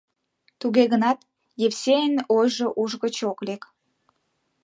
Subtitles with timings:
[0.59, 1.19] Туге гынат
[1.67, 3.63] Евсейын ойжо уш гыч ок лек.